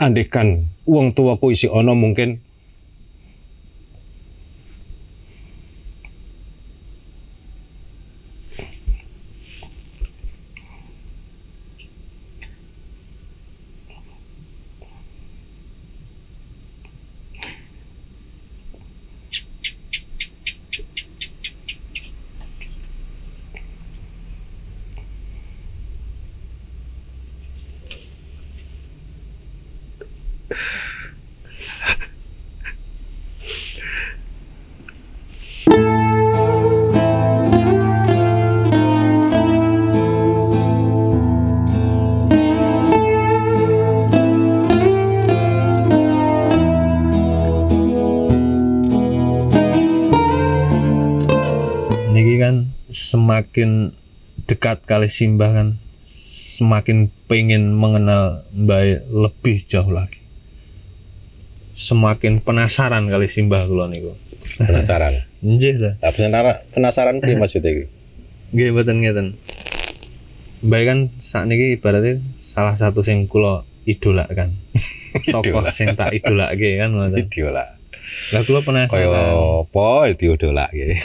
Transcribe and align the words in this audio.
andekan 0.00 0.68
wong 0.86 1.12
tuaku 1.16 1.52
isi 1.52 1.66
ono 1.68 1.92
mungkin 1.96 2.38
kan 52.46 52.56
semakin 52.88 53.90
dekat 54.46 54.86
kali 54.86 55.10
Simbah 55.10 55.50
kan 55.50 55.68
semakin 56.56 57.10
pengen 57.26 57.74
mengenal 57.74 58.46
Mbak 58.54 59.10
lebih 59.10 59.66
jauh 59.66 59.90
lagi 59.90 60.22
semakin 61.76 62.40
penasaran 62.40 63.04
kali 63.06 63.28
Simbah 63.28 63.66
kula 63.66 63.90
niku 63.90 64.16
penasaran. 64.56 65.26
nggih 65.44 65.76
lah 65.76 65.94
Tapi 66.00 66.18
penasaran 66.24 66.56
penasaran 66.72 67.16
piye 67.20 67.36
maksudnya 67.36 67.70
iki? 67.70 67.84
nggih 68.56 68.68
mboten 68.72 68.96
ngeten 69.02 69.28
Mbak 70.64 70.82
kan 70.88 70.98
saat 71.20 71.44
niki 71.46 71.76
ibaratnya 71.76 72.24
salah 72.40 72.80
satu 72.80 73.04
sing 73.04 73.28
kula 73.28 73.62
idolakan 73.84 74.56
tokoh 75.32 75.60
Idola. 75.64 75.70
sing 75.72 75.92
tak 75.92 76.16
idolake 76.16 76.80
kan 76.80 76.92
ngoten 76.92 77.28
Idiola. 77.28 77.75
Lah 78.34 78.42
kula 78.42 78.60
Kaya 78.60 78.66
penasaran 78.66 79.34
apa 79.62 79.86
diodolake. 80.18 80.98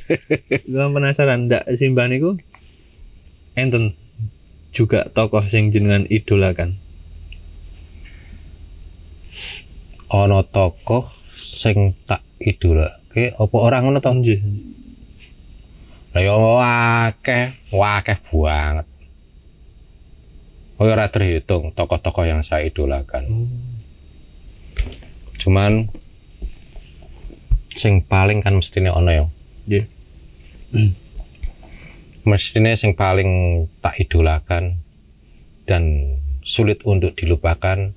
Kula 0.64 0.86
penasaran 0.90 1.50
ndak 1.50 1.68
Simbah 1.76 2.08
niku 2.08 2.40
enten 3.54 3.94
juga 4.74 5.06
tokoh 5.14 5.46
sing 5.46 5.70
jenengan 5.70 6.02
idolakan 6.10 6.74
Ana 10.10 10.42
tokoh 10.42 11.10
sing 11.38 11.94
tak 12.06 12.22
idolake 12.38 13.34
apa 13.34 13.56
ora 13.58 13.82
ngono 13.82 13.98
to? 13.98 14.10
nggih 14.10 14.40
Lah 16.14 16.22
ya 16.22 16.38
akeh, 17.10 17.74
akeh 17.74 18.18
banget. 18.30 18.86
Oh 20.78 20.86
ora 20.86 21.10
terhitung 21.10 21.74
tokoh-tokoh 21.74 22.22
yang 22.22 22.46
saya 22.46 22.70
idolakan. 22.70 23.50
Cuman 25.42 25.90
sing 27.74 28.06
paling 28.06 28.40
kan 28.40 28.54
mestine 28.54 28.88
ono 28.88 29.10
ya. 29.10 29.26
Nggih. 29.66 29.84
Mestine 32.30 32.72
sing 32.78 32.96
paling 32.96 33.64
tak 33.84 34.00
idolakan 34.00 34.80
dan 35.68 36.16
sulit 36.40 36.80
untuk 36.88 37.12
dilupakan 37.18 37.92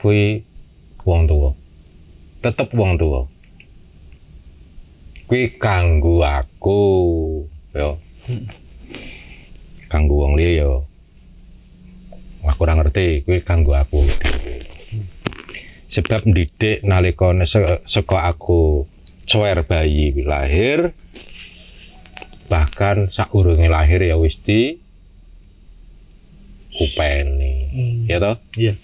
kuwi 0.00 0.42
wong 1.06 1.28
tua. 1.28 1.54
Tetep 2.40 2.72
wong 2.74 2.98
tua. 2.98 3.22
Kuwi 5.30 5.54
kanggo 5.62 6.26
aku, 6.26 6.80
ya. 7.76 7.94
Kanggo 9.86 10.26
wong 10.26 10.34
liya 10.34 10.66
ya. 10.66 10.70
Aku 12.50 12.66
ora 12.66 12.74
ngerti, 12.74 13.22
kuwi 13.22 13.38
kanggo 13.46 13.78
aku. 13.78 14.02
Sebab 15.90 16.26
ndidik 16.26 16.82
nalika 16.82 17.30
saka 17.86 18.18
aku 18.26 18.86
cuwer 19.30 19.62
bayi 19.62 20.10
lahir 20.26 20.90
bahkan 22.50 23.06
saurunge 23.14 23.70
lahir 23.70 24.02
ya 24.02 24.18
wis 24.18 24.34
di 24.42 24.82
kupeni. 26.74 27.70
Ya 28.10 28.18
toh? 28.18 28.42
Iya. 28.58 28.74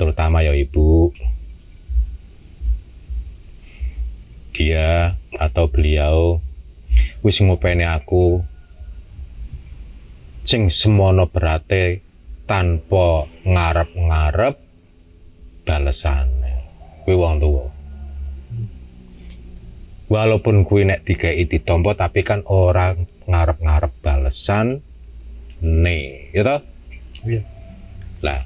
terutama 0.00 0.42
ya 0.42 0.50
ibu. 0.56 1.14
Dia 4.50 5.14
atau 5.38 5.70
beliau 5.70 6.42
wis 7.22 7.38
ngupeni 7.38 7.86
aku 7.86 8.42
sing 10.42 10.74
semono 10.74 11.30
berate 11.30 12.02
tanpa 12.50 13.30
ngarep-ngarep 13.46 14.58
balesane 15.62 16.41
kuwi 17.02 17.16
wong 17.18 17.42
tuwa. 17.42 17.66
Walaupun 20.12 20.68
kuwi 20.68 20.84
nek 20.84 21.08
dikai 21.08 21.44
ditampa 21.48 21.96
tapi 21.96 22.20
kan 22.20 22.44
orang 22.44 23.08
ngarep-ngarep 23.24 23.92
balesan 24.04 24.84
nih 25.62 26.34
ya 26.34 26.42
toh? 26.42 26.60
Iya. 27.22 27.42
lah 28.22 28.42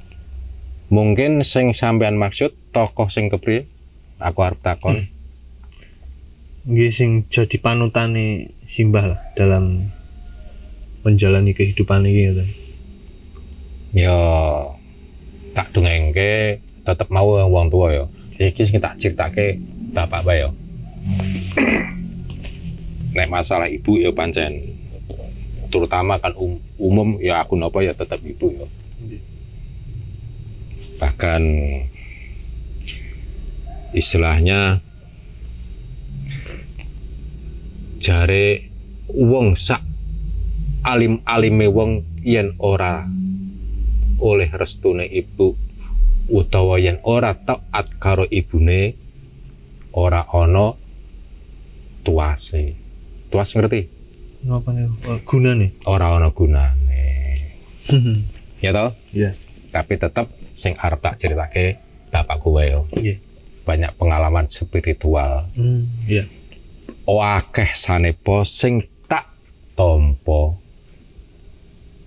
mungkin 0.93 1.41
sing 1.41 1.73
sampean 1.73 2.15
maksud 2.15 2.53
tokoh 2.71 3.09
sing 3.09 3.27
kepriye? 3.27 3.65
Aku 4.17 4.41
arep 4.41 4.61
takon. 4.61 5.05
Nggih 6.69 6.91
sing 6.93 7.09
jadi 7.29 7.57
panutane 7.61 8.53
Simbah 8.67 9.05
lah 9.07 9.21
dalam 9.37 9.87
menjalani 11.07 11.55
kehidupan 11.55 12.03
ini 12.03 12.11
gitu. 12.27 12.43
ya 13.95 14.19
tak 15.55 15.71
dongengke 15.71 16.59
tetep 16.83 17.07
mau 17.07 17.39
wong 17.47 17.71
tua 17.71 17.95
ya 17.95 18.05
iki 18.37 18.69
sing 18.69 18.77
tak 18.77 19.01
critake 19.01 19.57
bapak 19.93 20.21
bae 20.21 20.45
ya 20.45 20.49
nek 23.17 23.33
masalah 23.33 23.65
ibu 23.65 23.97
ya 23.97 24.13
pancen 24.13 24.77
terutama 25.73 26.21
kan 26.21 26.37
um- 26.37 26.61
umum 26.77 27.17
ya 27.17 27.41
aku 27.41 27.57
napa 27.57 27.81
ya 27.81 27.97
tetap 27.97 28.21
ibu 28.21 28.53
ya 28.53 28.67
bahkan 31.01 31.41
istilahnya 33.97 34.81
jare 37.97 38.69
wong 39.09 39.57
sak 39.57 39.81
alim-alime 40.85 41.67
wong 41.73 41.91
yen 42.21 42.53
ora 42.61 43.05
oleh 44.21 44.49
restune 44.53 45.05
ibu 45.09 45.57
utawa 46.27 46.75
yen 46.77 46.99
ora 47.03 47.33
taat 47.33 47.87
karo 47.97 48.27
ibune 48.27 48.93
ora 49.91 50.27
ana 50.27 50.75
tuase 52.03 52.75
tuas 53.27 53.51
ngerti 53.51 53.95
Apa 54.47 54.69
nih? 54.71 54.87
Oh, 55.03 55.19
guna 55.25 55.51
nih. 55.53 55.71
ora 55.83 56.13
ana 56.13 56.29
gunane 56.29 57.05
ya 58.63 58.71
toh 58.71 58.91
Iya. 59.11 59.33
tapi 59.69 59.95
tetep 59.95 60.27
sing 60.55 60.73
arep 60.75 60.99
tak 60.99 61.17
ceritake 61.17 61.77
bapakku 62.09 62.49
wae 62.51 62.71
yo. 62.71 62.87
Iya. 62.93 63.19
banyak 63.63 63.91
pengalaman 63.95 64.47
spiritual 64.47 65.51
Hmm, 65.53 65.91
iya. 66.05 66.23
wakeh 67.03 67.71
sanepo 67.73 68.43
sing 68.43 68.79
tak 69.05 69.27
tompo 69.75 70.55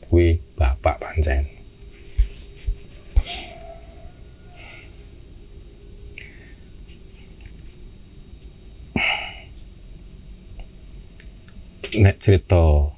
kuwi 0.02 0.40
bapak 0.54 0.96
pancen 0.98 1.44
nek 11.98 12.22
cerita 12.22 12.92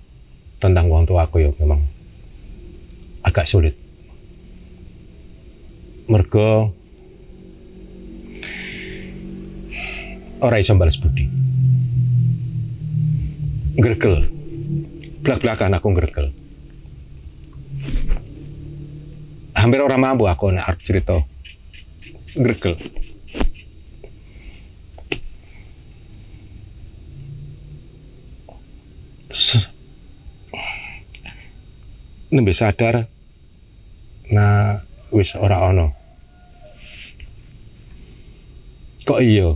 tentang 0.60 0.92
wong 0.92 1.08
tua 1.08 1.24
aku 1.24 1.40
ya 1.40 1.50
memang 1.56 1.80
agak 3.24 3.48
sulit. 3.48 3.78
Mergo 6.10 6.74
ora 10.42 10.60
iso 10.60 10.76
balas 10.76 10.98
budi. 11.00 11.24
Gregel 13.72 14.42
belak-belakan 15.22 15.78
aku 15.78 15.88
gregel 15.94 16.26
hampir 19.54 19.78
orang 19.78 20.02
mampu 20.02 20.26
aku 20.26 20.50
nek 20.50 20.66
arep 20.66 20.80
cerita 20.82 21.22
gregel 22.34 22.74
nembe 32.32 32.56
sadar. 32.56 33.06
Nah 34.32 34.80
wis 35.12 35.36
ora 35.36 35.60
ono. 35.68 35.92
Kok 39.04 39.20
iya? 39.20 39.52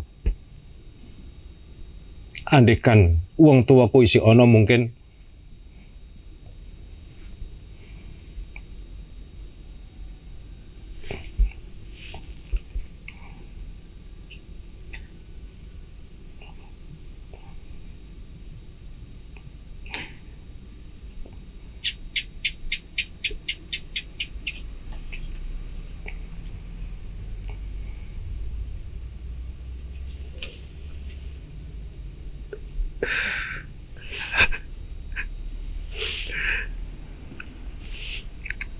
Andekan 2.46 3.18
wong 3.40 3.64
tuaku 3.64 4.04
isi 4.04 4.20
ono 4.20 4.44
mungkin 4.44 4.95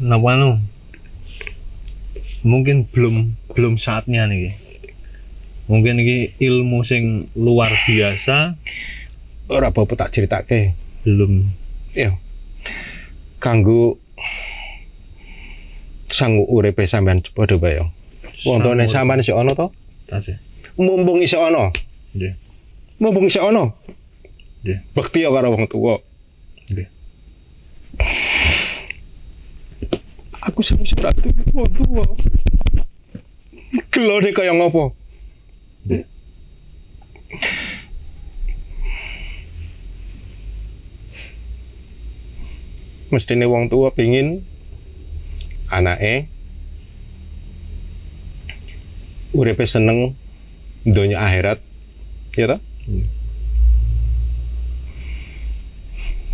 Napa 0.06 0.38
nu? 0.38 0.62
Mungkin 2.46 2.86
belum 2.86 3.34
belum 3.58 3.74
saatnya 3.74 4.30
nih. 4.30 4.54
Mungkin 5.66 5.98
ini 5.98 6.30
ilmu 6.38 6.86
sing 6.86 7.26
luar 7.34 7.74
biasa 7.90 8.54
ora 9.50 9.70
apa 9.70 9.82
tak 9.98 10.14
ceritake 10.14 10.74
belum 11.06 11.46
ya 11.94 12.18
kanggo 13.38 13.98
sanggup 16.06 16.46
uripe 16.50 16.86
sampean 16.86 17.22
padha 17.34 17.58
bae 17.58 17.82
yo. 17.82 17.90
Wong 18.46 18.62
tuane 18.62 18.86
sampean 18.86 19.22
isih 19.22 19.34
ono 19.34 19.58
to? 19.58 19.66
tasih. 20.06 20.38
Mumpung 20.78 21.18
isih 21.18 21.40
ono. 21.40 21.74
Nggih. 22.14 22.32
Mumpung 23.02 23.26
isih 23.26 23.42
ono. 23.42 23.74
Nggih. 24.62 24.78
Bekti 24.94 25.26
ya 25.26 25.34
karo 25.34 25.50
wong 25.50 25.66
tuwa. 25.66 25.98
Nggih. 26.70 26.88
Aku 30.46 30.62
sing 30.62 30.78
ora 30.78 31.10
tuwa 31.10 31.66
tuwa. 31.74 32.04
Kelone 33.90 34.30
kaya 34.30 34.54
ngopo? 34.54 34.94
Mestine 43.10 43.46
wong 43.46 43.70
tua 43.70 43.90
pingin 43.94 44.42
anake 45.70 46.30
uripe 49.34 49.66
seneng 49.66 50.14
donya 50.86 51.22
akhirat 51.22 51.58
ya 52.38 52.46
toh? 52.54 52.60
Iya. 52.86 53.06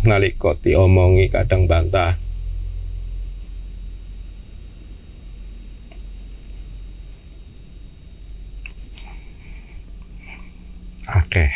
Nalika 0.03 0.53
diomongi 0.59 1.31
kadang 1.31 1.65
bantah 1.65 2.22
akeh 11.33 11.49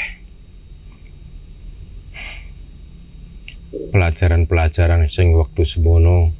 pelajaran-pelajaran 3.93 5.05
sing 5.05 5.37
waktu 5.37 5.69
semono 5.69 6.33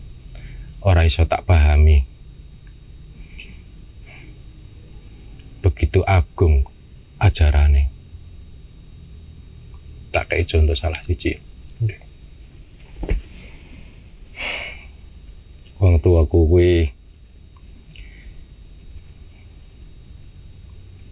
ora 0.82 1.06
iso 1.06 1.22
tak 1.30 1.46
pahami. 1.46 2.02
Begitu 5.62 6.02
agung 6.02 6.66
ajarane. 7.22 7.94
Tak 10.10 10.34
kayak 10.34 10.50
contoh 10.50 10.74
salah 10.74 10.98
siji. 11.06 11.38
Wong 15.78 16.02
tuaku 16.02 16.50
kuwi 16.50 16.90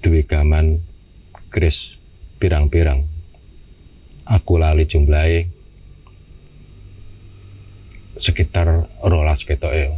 duwe 0.02 0.26
gaman 0.26 0.82
kris 1.54 1.95
pirang-pirang. 2.42 3.06
Aku 4.26 4.58
lali 4.58 4.90
jumlahe 4.90 5.46
sekitar 8.16 8.88
rolas 9.04 9.44
ketok 9.44 9.74
ya 9.76 9.92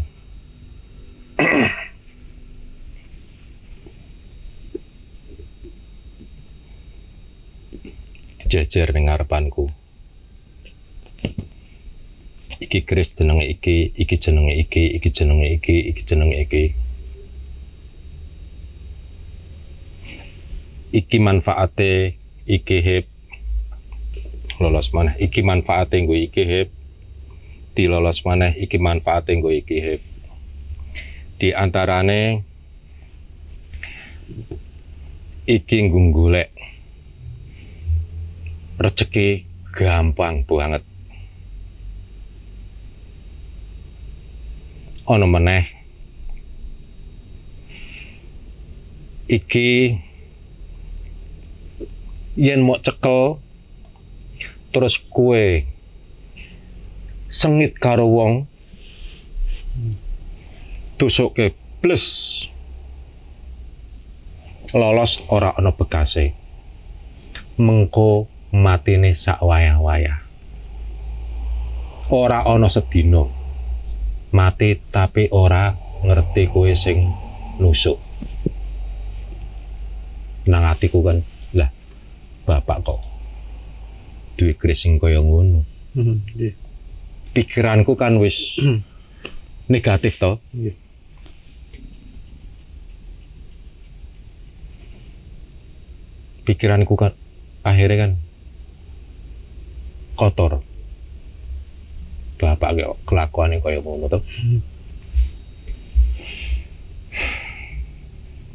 dijajar 8.48 8.96
ning 8.96 9.12
ngarepanku. 9.12 9.68
Iki 12.64 12.80
kris 12.88 13.12
jenenge 13.12 13.44
iki 13.52 13.92
iki 13.92 14.16
jenenge 14.18 14.56
iki 14.56 14.84
iki 14.98 15.10
jenenge 15.12 15.48
iki 15.60 15.76
iki 15.92 16.02
jenenge 16.08 16.38
iki. 16.48 16.64
Iki 20.96 21.18
manfaate 21.20 22.16
iki 22.48 22.80
hip. 22.80 23.06
Lolos 24.58 24.90
maneh. 24.96 25.14
Iki 25.20 25.44
manfaate 25.44 26.00
nggo 26.02 26.16
iki 26.16 26.44
hip. 26.48 26.72
Dilolos 27.76 28.24
maneh 28.26 28.56
iki 28.58 28.80
manfaate 28.80 29.36
nggo 29.38 29.52
iki 29.52 29.78
hip. 29.84 30.02
Di 31.38 31.54
antarane 31.54 32.42
iki 35.46 35.78
nggo 35.86 36.34
rezeki 38.82 39.46
gampang 39.76 40.48
banget. 40.48 40.84
Ono 45.08 45.24
meneh 45.24 45.64
iki 49.28 49.96
yen 52.38 52.62
mau 52.62 52.78
cekel 52.78 53.42
terus 54.70 55.02
kue 55.10 55.66
sengit 57.34 57.74
karo 57.82 58.06
wong 58.06 58.46
tusuke 61.02 61.58
plus 61.82 62.06
lolos 64.74 65.24
ora 65.34 65.54
ana 65.58 65.74
bekase. 65.74 66.38
Mengko 67.58 68.30
matine 68.54 69.18
sak 69.18 69.42
wayah-wayah. 69.42 70.22
Ora 72.14 72.46
ana 72.46 72.70
sedina. 72.70 73.26
Mati 74.30 74.78
tapi 74.92 75.32
ora 75.34 75.74
ngerti 76.04 76.52
kowe 76.52 76.70
sing 76.78 77.08
nusuk. 77.58 77.98
Nang 80.46 80.64
atiku 80.68 81.02
kan 81.02 81.24
bapak 82.48 82.78
kok. 82.88 83.00
Duwe 84.40 84.56
kris 84.56 84.80
sing 84.88 84.96
kaya 85.02 85.20
ngono. 85.20 85.68
Hmm, 85.98 86.24
Nggih. 86.24 86.54
pikiranku 87.36 87.94
kan 88.00 88.18
wis 88.18 88.56
negatif 89.74 90.16
to. 90.18 90.40
Nggih. 90.56 90.76
pikiranku 96.48 96.96
kan 96.96 97.12
akhirnya 97.68 98.08
kan 98.08 98.12
kotor. 100.16 100.64
Bapak 102.38 102.78
kayak 102.78 102.94
kelakuan 103.10 103.58
kaya 103.60 103.82
ngono 103.82 104.06
tuh 104.08 104.22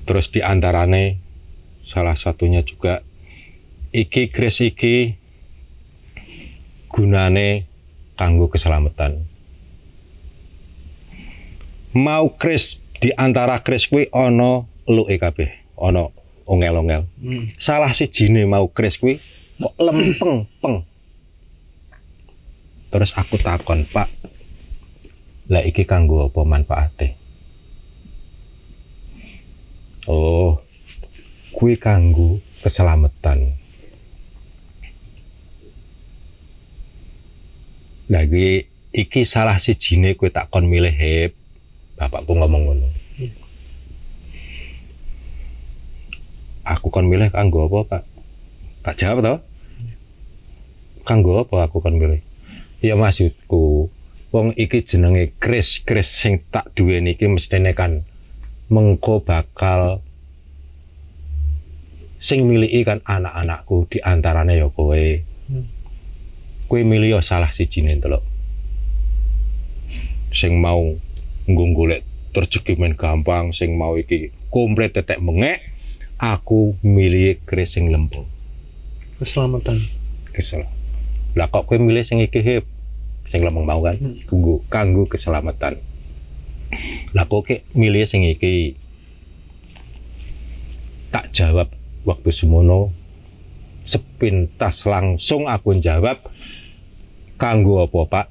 terus 0.03 0.31
di 0.31 0.39
antarane 0.39 1.19
salah 1.87 2.15
satunya 2.15 2.63
juga 2.63 3.03
iki 3.93 4.33
kris 4.33 4.65
iki 4.65 5.17
gunane 6.89 7.69
kanggo 8.17 8.49
keselamatan. 8.49 9.25
Mau 11.93 12.33
kris 12.41 12.81
di 13.01 13.13
antara 13.13 13.61
kris 13.61 13.85
kuwi 13.89 14.09
ana 14.13 14.65
eluke 14.89 15.21
kabeh 15.21 15.51
ana 15.77 16.09
ongel-ongel. 16.49 17.05
Hmm. 17.23 17.53
salah 17.61 17.93
si 17.95 18.09
jine 18.09 18.49
mau 18.49 18.67
kris 18.71 18.99
kuwi 18.99 19.21
kok 19.61 19.75
lempeng 19.79 20.49
peng 20.59 20.77
terus 22.91 23.15
aku 23.15 23.39
takon 23.39 23.87
pak 23.89 24.11
lah 25.51 25.63
iki 25.63 25.85
kanggo 25.85 26.31
apa 26.31 26.41
manfaate? 26.47 27.09
Oh 30.07 30.63
kuwi 31.53 31.77
kanggo 31.77 32.41
keselamatan 32.63 33.62
lagi 38.13 38.69
iki 38.93 39.25
salah 39.25 39.57
si 39.57 39.73
jine 39.81 40.13
kuwi 40.13 40.29
tak 40.29 40.53
kon 40.53 40.69
milih 40.69 40.93
hep 40.93 41.33
bapakku 41.97 42.37
ngomong 42.37 42.63
ngono. 42.69 42.89
Aku 46.63 46.93
kon 46.93 47.09
milih 47.09 47.33
kanggo 47.33 47.67
apa 47.67 47.79
pak? 47.89 48.03
Tak 48.85 48.95
jawab 49.01 49.19
toh? 49.25 49.39
Kanggo 51.09 51.41
apa 51.41 51.67
aku 51.67 51.81
kon 51.81 51.97
milih? 51.97 52.21
Ya 52.85 52.95
maksudku 52.95 53.89
wong 54.29 54.53
iki 54.61 54.85
jenenge 54.85 55.33
Kris. 55.41 55.81
Kris 55.83 56.13
sing 56.13 56.45
tak 56.53 56.71
duweni 56.77 57.17
iki 57.17 57.33
mestine 57.33 57.73
kan 57.73 58.05
mengko 58.69 59.25
bakal 59.25 60.05
sing 62.23 62.47
miliki 62.47 62.87
kan 62.87 63.03
anak-anakku 63.03 63.91
di 63.91 63.99
antarane 63.99 64.55
ya 64.55 64.71
kowe 64.71 65.32
Kowe 66.73 66.81
milih 66.89 67.13
ya 67.13 67.21
salah 67.21 67.53
sijine 67.53 68.01
to 68.01 68.09
lho 68.09 68.25
sing 70.33 70.57
mau 70.57 70.97
nggo 71.45 71.65
golek 71.77 72.01
rezeki 72.33 72.81
men 72.81 72.97
gampang 72.97 73.53
sing 73.53 73.77
mau 73.77 73.93
iki 74.01 74.33
komplit 74.49 74.97
tetek 74.97 75.21
mengek 75.21 75.61
aku 76.17 76.73
milih 76.81 77.37
Kris 77.45 77.77
sing 77.77 77.93
lempeng. 77.93 78.25
Keselamatan. 79.21 79.85
Kesel. 80.33 80.65
Lah 81.37 81.53
kok 81.53 81.69
kowe 81.69 81.77
milih 81.77 82.09
sing 82.09 82.25
iki 82.25 82.41
hip? 82.41 82.65
Sing 83.29 83.45
lempeng 83.45 83.69
mau 83.69 83.85
kan? 83.85 84.01
Hmm. 84.01 84.17
kanggo 84.25 84.65
kanggo 84.73 85.05
keselamatan. 85.05 85.77
Lah 87.13 87.29
kok 87.29 87.53
ki 87.53 87.69
milih 87.77 88.09
sing 88.09 88.25
iki? 88.25 88.81
Tak 91.13 91.37
jawab 91.37 91.69
waktu 92.09 92.33
semono. 92.33 92.97
Sepintas 93.85 94.89
langsung 94.89 95.53
aku 95.53 95.77
jawab 95.77 96.33
kanggo 97.43 97.83
apa 97.83 97.99
pak? 98.07 98.27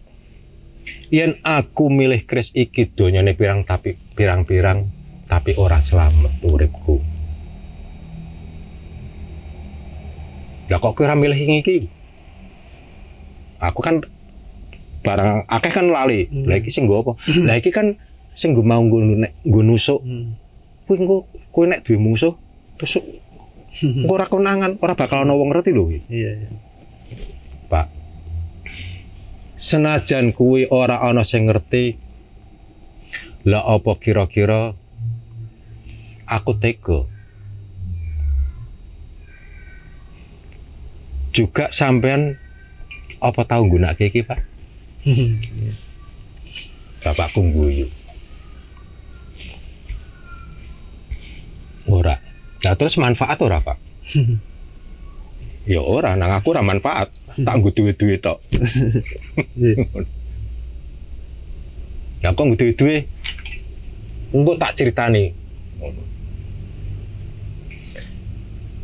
Yen 1.11 1.35
aku 1.43 1.91
milih 1.91 2.23
Kris 2.23 2.55
iki 2.55 2.87
donyane 2.95 3.35
pirang 3.35 3.67
tapi 3.67 3.99
pirang-pirang 4.15 4.87
tapi 5.27 5.51
ora 5.59 5.83
selamat 5.83 6.39
uripku. 6.47 7.03
Lah 10.71 10.79
kok 10.79 10.95
ora 11.03 11.19
milih 11.19 11.35
sing 11.35 11.59
iki? 11.59 11.77
Aku 13.59 13.83
kan 13.83 13.99
barang 15.03 15.43
akeh 15.51 15.71
kan 15.75 15.91
lali. 15.91 16.31
Hmm. 16.31 16.47
lah 16.47 16.63
iki 16.63 16.71
sing 16.71 16.87
nggo 16.87 17.03
apa? 17.03 17.13
Lah 17.43 17.59
iki 17.59 17.75
kan 17.75 17.99
sing 18.39 18.55
mau 18.55 18.79
nggo 18.79 19.27
nggo 19.43 19.61
nusuk 19.67 19.99
Hmm. 20.07 20.39
kuwi 20.87 21.07
engko 21.07 21.17
kowe 21.55 21.65
nek 21.67 21.87
duwe 21.87 21.99
musuh 21.99 22.35
tusuk 22.75 23.03
ora 24.11 24.27
konangan 24.27 24.75
ora 24.83 24.91
bakal 24.91 25.23
ana 25.23 25.31
wong 25.31 25.55
ngerti 25.55 25.71
lho 25.71 25.87
iya 25.87 26.01
iya. 26.11 26.49
Pak 27.71 28.00
senajan 29.61 30.33
kuwi 30.33 30.65
ora 30.73 31.05
ana 31.05 31.21
sing 31.21 31.45
ngerti 31.45 31.93
lah 33.45 33.61
apa 33.65 33.97
kira-kira? 34.01 34.73
Aku 36.25 36.57
tega. 36.57 37.05
Juga 41.31 41.69
sampean 41.69 42.37
apa 43.21 43.41
tahu 43.45 43.77
gunake 43.77 44.09
iki 44.09 44.25
Pak? 44.25 44.39
Bapakku 47.01 47.41
guyu 47.49 47.89
ora. 51.89 52.15
Nah 52.61 52.73
terus 52.77 52.95
manfaat 53.01 53.41
ora 53.41 53.57
pak 53.57 53.77
ya 55.65 55.81
ora 55.81 56.17
nang 56.17 56.33
aku 56.33 56.53
ora 56.53 56.65
manfaat. 56.65 57.13
Tak 57.31 57.53
nggo 57.57 57.69
duwe-duwe 57.71 58.17
tok. 58.17 58.41
Iya. 59.57 59.85
ya 62.21 62.29
kok 62.33 62.43
nggo 62.45 62.57
duwe-duwe? 62.57 63.07
Engko 64.31 64.53
tak 64.57 64.75
ceritani. 64.77 65.33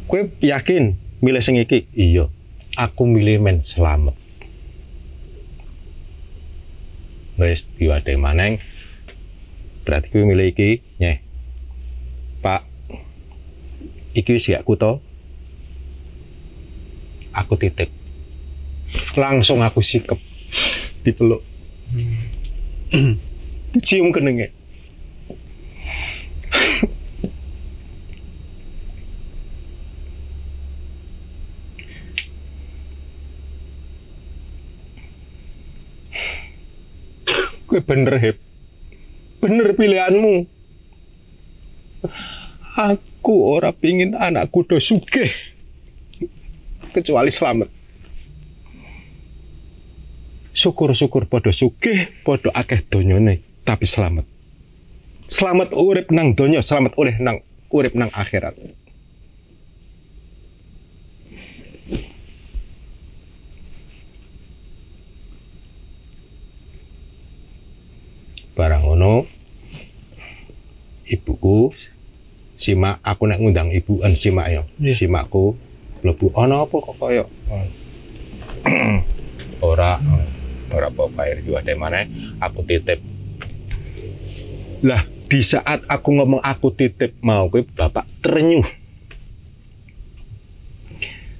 Kowe 0.07 0.21
yakin 0.39 0.95
milih 1.19 1.43
sing 1.43 1.59
iki? 1.59 1.89
Iya. 1.91 2.31
Aku 2.77 3.09
milih 3.09 3.41
men 3.41 3.65
selamat. 3.65 4.15
Wis 7.37 7.65
diwadahi 7.77 8.17
maneng. 8.17 8.61
Berarti 9.83 10.07
kowe 10.13 10.23
milih 10.23 10.53
iki? 10.53 10.81
Nyeh. 11.01 11.19
Pak 12.39 12.63
iki 14.17 14.33
wis 14.33 14.49
aku 14.57 14.73
to 14.77 14.97
aku 17.37 17.53
titip. 17.61 17.93
Langsung 19.13 19.61
aku 19.61 19.85
sikep 19.85 20.17
dipeluk 21.05 21.39
dicium 23.71 24.11
kenenge 24.11 24.51
Gue 37.67 37.83
bener 37.83 38.15
hep. 38.15 38.39
Bener 39.43 39.75
pilihanmu. 39.75 40.47
Aku 42.79 43.43
ora 43.43 43.75
pingin 43.75 44.15
anakku 44.15 44.63
do 44.63 44.79
kecuali 46.91 47.31
selamat. 47.31 47.69
Syukur-syukur 50.57 51.29
podo 51.29 51.53
sugih 51.53 52.09
podo 52.25 52.49
akeh 52.49 52.81
donyane 52.89 53.45
tapi 53.61 53.85
selamat. 53.85 54.25
Selamat 55.27 55.75
urip 55.75 56.09
nang 56.09 56.33
donya 56.33 56.63
selamat 56.63 56.95
oleh 56.97 57.15
nang 57.19 57.43
urip 57.69 57.93
nang 57.93 58.09
akhirat. 58.09 58.55
Barang 68.57 68.81
ngono 68.81 69.29
ibuku 71.05 71.69
simak 72.57 72.97
aku 73.05 73.29
nek 73.29 73.37
ngundang 73.37 73.69
ibu 73.69 74.01
an 74.01 74.17
simak 74.17 74.49
ya 74.49 74.61
Iya. 74.81 74.97
simakku 74.97 75.53
mlebu 76.03 76.33
ana 76.35 76.63
apa 76.63 76.75
kok 76.77 76.95
kaya? 76.99 77.25
Ora 79.57 79.97
ora 80.67 80.87
apa-apa 80.91 81.23
air 81.25 81.41
juga 81.41 81.63
ada 81.63 81.73
mana 81.73 82.03
aku 82.43 82.61
titip. 82.67 82.99
Lah 84.83 85.01
di 85.27 85.41
saat 85.43 85.83
aku 85.87 86.09
ngomong 86.15 86.41
aku 86.43 86.71
titip 86.71 87.17
mau 87.23 87.47
kuwi 87.47 87.65
bapak 87.65 88.05
terenyuh. 88.21 88.67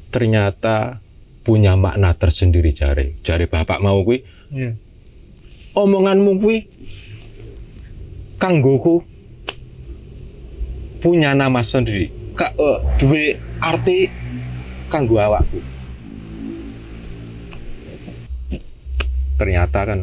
Ternyata 0.10 0.98
punya 1.44 1.76
makna 1.80 2.12
tersendiri 2.16 2.76
jari 2.76 3.16
jari 3.24 3.48
bapak 3.48 3.80
mau 3.80 4.04
kuwi 4.04 4.24
Iya. 4.48 4.76
omonganmu 5.76 6.40
kuwi 6.40 6.58
kanggoku 8.40 9.04
punya 11.00 11.36
nama 11.36 11.62
sendiri. 11.64 12.12
Ka, 12.36 12.52
eh, 12.56 12.78
duwe 13.00 13.24
arti 13.60 14.08
kanggo 14.88 15.20
awakku. 15.20 15.60
Ternyata 19.38 19.80
kan 19.86 20.00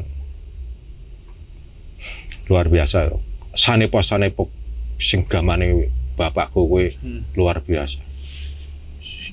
luar 2.46 2.68
biasa 2.68 3.10
yo. 3.10 3.18
Sanepo 3.54 3.98
sanepo 4.00 4.46
sing 4.96 5.26
gamane 5.26 5.90
bapakku 6.14 6.66
kuwi 6.66 6.94
Hmm. 6.96 7.22
luar 7.34 7.58
biasa. 7.60 7.98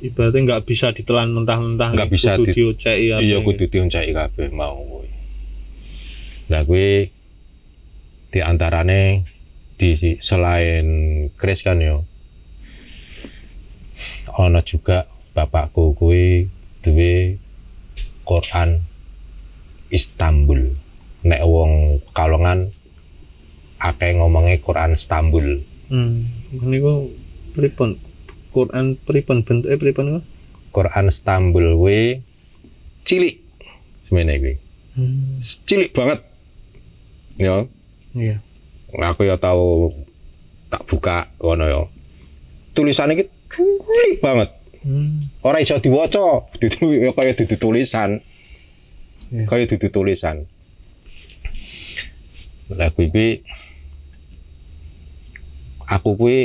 Ibaratnya 0.01 0.39
nggak 0.41 0.63
bisa 0.65 0.89
ditelan 0.89 1.29
mentah-mentah. 1.31 1.93
Nggak 1.93 2.09
bisa 2.09 2.33
kudu 2.33 2.49
di- 2.49 2.55
dioceki 2.57 3.05
apa 3.13 3.21
iya 3.21 3.37
kudu 3.39 3.69
dioncai 3.69 4.09
kabeh 4.09 4.49
mau 4.49 4.81
kuwi. 4.81 5.09
Lah 6.49 6.65
kuwi 6.65 7.13
di 8.31 8.39
antarane 8.41 9.27
di 9.77 9.93
selain 10.17 10.87
Kris 11.37 11.61
kan 11.61 11.77
yo. 11.77 12.01
Ana 14.31 14.65
juga 14.65 15.05
bapakku 15.31 15.95
kuwi 15.95 16.47
duwe 16.83 17.37
Quran 18.23 18.83
Istanbul 19.91 20.75
nek 21.21 21.41
wong 21.43 22.01
Kalongan 22.11 22.71
akeh 23.77 24.17
ngomongnya 24.17 24.57
Quran 24.61 24.95
Istanbul 24.95 25.67
Hmm. 25.91 26.23
Ini 26.55 26.79
kok 26.79 27.03
pripun? 27.51 27.99
Quran 28.55 28.95
pripun 28.95 29.43
bentuknya 29.43 29.75
pripun 29.75 30.05
kok? 30.15 30.23
Quran 30.71 31.11
Istanbul 31.11 31.75
kuwi 31.75 32.23
cilik 33.03 33.43
semene 34.07 34.39
kuwi 34.39 34.55
Hmm. 34.91 35.39
cilik 35.67 35.91
banget 35.91 36.19
ya 37.35 37.63
Iya. 38.11 38.43
aku 38.91 39.23
ya 39.23 39.35
tahu 39.35 39.91
tak 40.67 40.83
buka 40.87 41.31
ngono 41.39 41.63
ya 41.63 41.81
tulisannya 42.71 43.19
iki 43.19 43.25
cilik 43.51 44.19
banget 44.19 44.51
Hmm. 44.81 45.29
ora 45.45 45.61
iso 45.61 45.77
diwaca 45.77 46.49
dudu 46.57 46.89
ya 47.05 47.11
kaya 47.13 47.37
dudu 47.37 47.55
tulisan 47.61 48.17
Iya. 49.31 49.47
kaya 49.47 49.63
dudu 49.63 49.87
tulisan 49.87 50.43
lah 52.67 52.91
kuwi 52.91 53.07
kuwi 53.11 53.29
aku 55.87 56.19
kuwi 56.19 56.37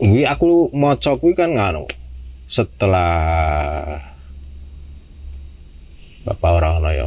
kuwi 0.00 0.22
aku 0.24 0.72
maca 0.72 1.12
kuwi 1.20 1.36
kan 1.36 1.52
nganu 1.52 1.84
setelah 2.48 4.00
bapak 6.24 6.50
orang 6.56 6.80
ana 6.80 6.90
ya 6.96 7.06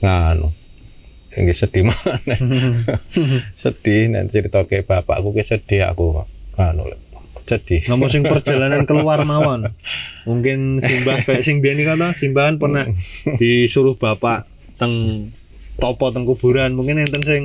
nganu 0.00 0.48
Ini 1.32 1.52
sedih 1.56 1.84
mana 1.88 2.36
sedih 3.56 4.12
nanti 4.12 4.36
cerita 4.44 4.68
ke 4.68 4.84
bapakku 4.84 5.32
ki 5.32 5.44
sedih 5.48 5.88
aku 5.88 6.24
nganu 6.60 6.92
sedih 7.44 7.82
Nomor 7.86 8.08
sing 8.08 8.22
perjalanan 8.22 8.82
keluar 8.82 9.22
mawon. 9.22 9.70
Mungkin 10.28 10.78
simbah 10.78 11.22
kayak 11.22 11.42
sing 11.42 11.58
biyen 11.58 11.80
kata 11.80 12.14
simbahan 12.14 12.56
pernah 12.56 12.86
disuruh 13.40 13.94
bapak 13.94 14.46
teng 14.76 15.28
topo 15.74 16.08
teng 16.08 16.22
kuburan. 16.22 16.72
Mungkin 16.72 16.98
enten 16.98 17.20
sing 17.20 17.42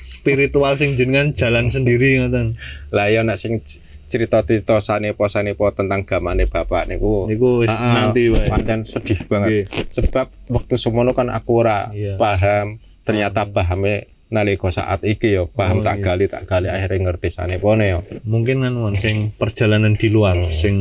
spiritual 0.00 0.74
sing 0.74 0.94
jenengan 0.94 1.32
jalan 1.32 1.66
sendiri 1.66 2.18
ngoten. 2.18 2.54
lah 2.88 3.06
ya 3.06 3.20
nek 3.20 3.36
sing 3.36 3.62
cerita-cerita 4.06 4.82
sanepo 4.82 5.22
sanepo 5.24 5.70
tentang 5.70 6.02
gamane 6.02 6.42
bapak 6.44 6.90
niku 6.90 7.30
Niku 7.30 7.62
nanti 7.62 8.26
wae. 8.26 8.50
pancen 8.50 8.82
sedih 8.82 9.22
banget 9.24 9.70
Nggih. 9.70 9.86
sebab 9.92 10.26
waktu 10.50 10.74
semono 10.74 11.14
kan 11.14 11.30
aku 11.30 11.62
ora 11.62 11.94
Iya. 11.94 12.18
paham 12.18 12.82
ternyata 13.00 13.46
pahame 13.46 14.09
nalika 14.30 14.70
saat 14.70 15.02
iki 15.02 15.34
ya 15.34 15.44
paham 15.44 15.82
Oh, 15.82 15.84
tak 15.84 15.98
iya. 15.98 16.04
gali 16.06 16.24
tak 16.26 16.46
gali 16.46 16.70
akhirnya 16.70 17.10
ngerti 17.10 17.28
sanepone 17.30 17.84
ya 17.84 17.98
Mungkin 18.22 18.62
kan 18.62 18.74
Wan, 18.78 18.94
sing 18.96 19.34
perjalanan 19.34 19.98
di 19.98 20.06
luar, 20.06 20.38
Hmm. 20.38 20.54
sing 20.54 20.74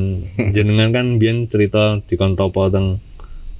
jenengan 0.53 0.93
kan 0.93 1.17
biyen 1.17 1.49
cerita 1.49 1.97
dikon 2.05 2.33
topo 2.33 2.69
teng 2.69 3.01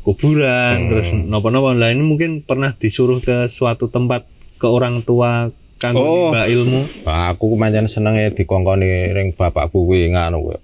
kuburan, 0.01 0.86
Hmm. 0.86 0.89
terus 0.93 1.10
napa-napa. 1.12 1.74
Lah 1.74 1.89
ini 1.89 2.01
mungkin 2.01 2.41
pernah 2.41 2.72
disuruh 2.72 3.19
ke 3.19 3.50
suatu 3.50 3.89
tempat 3.89 4.25
ke 4.55 4.67
orang 4.69 5.01
tua 5.01 5.50
kanggo 5.77 6.00
Oh. 6.00 6.13
nimba 6.29 6.46
ilmu. 6.46 6.81
Nah, 7.03 7.31
aku 7.31 7.55
pancen 7.55 7.88
senenge 7.88 8.36
dikongkoni 8.36 9.10
ring 9.10 9.31
bapakku 9.31 9.88
kuwi 9.88 10.12
ngono 10.12 10.38
kuwi 10.39 10.58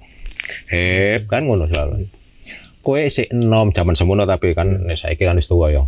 hep 0.70 1.26
kan 1.26 1.42
ngono 1.42 1.66
selalu 1.66 2.06
kowe 2.86 3.02
sik 3.02 3.34
enom 3.34 3.74
zaman 3.74 3.98
semono 3.98 4.30
tapi 4.30 4.54
kan 4.54 4.86
nek 4.86 4.94
saiki 4.94 5.26
kan 5.26 5.40
wis 5.40 5.50
tuwa 5.50 5.74
ya 5.74 5.82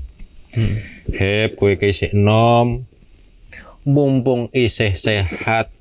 Hmm. 0.58 0.82
hep 1.14 1.54
kowe 1.54 1.70
ki 1.76 1.94
sik 1.94 2.12
enom 2.16 2.87
mumpung 3.88 4.52
isih 4.52 5.00
sehat. 5.00 5.72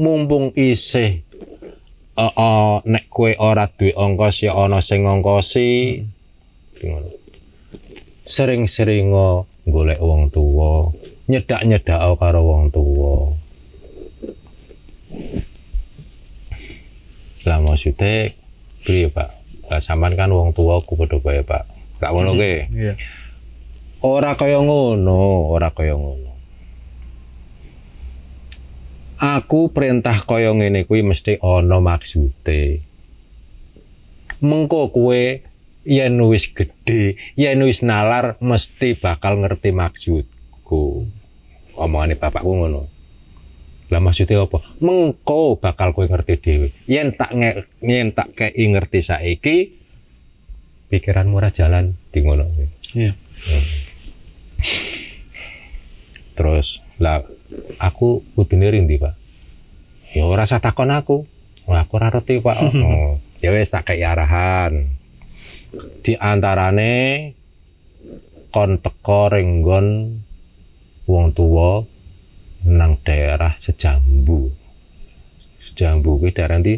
Mumpung 0.00 0.56
isih 0.56 1.20
eh, 2.16 2.32
eh, 2.32 2.74
nek 2.88 3.04
kowe 3.12 3.36
ora 3.36 3.68
duwe 3.68 3.92
ongkos 3.92 4.40
ya 4.40 4.56
ana 4.56 4.80
sing 4.80 5.04
ngongkosi. 5.04 6.00
Ngono 6.80 7.22
sering-sering 8.26 9.12
golek 9.68 10.00
wong 10.00 10.32
tuwa. 10.32 10.88
Nyedak-nyedak 11.28 12.00
karo 12.16 12.40
wong 12.40 12.72
tuwa. 12.72 13.36
Lah 17.42 17.58
maksudnya 17.58 18.32
piye 18.86 19.10
Pak? 19.12 19.28
Lah 19.68 19.80
sampean 19.82 20.14
kan 20.14 20.32
wong 20.32 20.56
tua 20.56 20.80
aku 20.80 20.96
padha 20.96 21.42
Pak. 21.42 21.62
Gak 22.00 22.10
ngono 22.10 22.34
ke 22.34 22.66
Iya. 22.72 22.94
Ora 24.02 24.34
kaya 24.34 24.58
ngono, 24.58 25.46
ora 25.54 25.70
kaya 25.70 25.94
ngono. 25.94 26.31
Aku 29.22 29.70
perintah 29.70 30.18
kaya 30.26 30.50
ngene 30.50 30.82
kuwi 30.82 31.06
mesti 31.06 31.38
ana 31.38 31.78
maksude. 31.78 32.82
Mengko 34.42 34.90
kowe 34.90 35.22
yen 35.86 36.18
wis 36.26 36.50
gedhe, 36.50 37.14
yen 37.38 37.62
wis 37.62 37.86
nalar 37.86 38.34
mesti 38.42 38.98
bakal 38.98 39.38
ngerti 39.38 39.70
maksudku. 39.70 41.06
Omongane 41.78 42.18
bapakku 42.18 42.50
ngono. 42.50 42.90
Lah 43.94 44.02
maksudnya 44.02 44.42
apa? 44.42 44.58
Mengko 44.82 45.54
bakal 45.54 45.94
kowe 45.94 46.02
ngerti 46.02 46.42
dhewe. 46.42 46.68
Yen 46.90 47.14
tak 47.14 47.30
nge, 47.30 47.70
yen 47.78 48.10
tak 48.10 48.34
kei 48.34 48.66
ngerti 48.74 49.06
saiki 49.06 49.56
pikiranmu 50.90 51.38
ora 51.38 51.54
jalan 51.54 51.94
di 52.10 52.26
ngono. 52.26 52.50
Iya. 52.98 53.14
Terus 56.34 56.82
lah 56.98 57.22
aku 57.78 58.22
kudune 58.36 58.70
rindi, 58.72 58.96
Pak. 59.00 59.14
Ya 60.12 60.28
ora 60.28 60.44
usah 60.44 60.60
takon 60.60 60.92
aku. 60.92 61.24
Wah, 61.64 61.86
aku 61.86 61.96
ora 61.96 62.12
ngerti, 62.12 62.42
Pak. 62.42 62.56
Oh, 62.84 63.16
ya 63.40 63.50
wis 63.54 63.72
tak 63.72 63.90
kei 63.90 64.04
arahan. 64.04 64.92
Di 66.04 66.14
antarane 66.20 67.32
kon 68.52 68.76
teko 68.84 69.32
renggon 69.32 70.20
wong 71.08 71.26
tuwa 71.32 71.80
nang 72.68 73.00
daerah 73.02 73.56
Sejambu. 73.58 74.52
Sejambu 75.64 76.20
kuwi 76.20 76.30
daerah 76.36 76.60
ndi? 76.60 76.76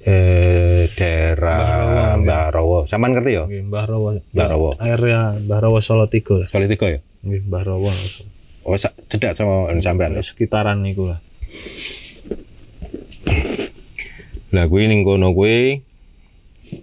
Eh 0.00 0.88
daerah 0.96 1.60
Mbah 1.88 2.12
Mbah 2.24 2.46
Rawa. 2.52 2.78
Sampeyan 2.88 3.16
ngerti 3.16 3.30
ya? 3.36 3.44
Nggih, 3.48 3.62
Mbah 3.68 3.84
Rawa. 3.88 4.10
Mbah 4.32 4.48
Rawa. 4.48 4.70
Area 4.80 5.20
Mbah 5.40 5.58
Rawa 5.64 5.78
Solo 5.80 6.06
Tigo 6.08 6.40
lah. 6.40 6.46
Sekali 6.48 6.68
tiga 6.68 6.86
ya? 6.88 7.00
Nggih, 7.24 7.40
Mbah 7.48 7.62
Rawa. 7.64 7.92
Oh, 8.64 8.76
sa- 8.76 8.92
cedak 9.08 9.36
sama 9.36 9.72
sampean. 9.80 10.16
ya? 10.16 10.22
Sekitaran 10.22 10.84
niku 10.84 11.08
lah. 11.08 11.20
Lah 14.50 14.66
kuwi 14.66 14.90
ning 14.90 15.06
kono 15.06 15.30
kuwi 15.30 15.80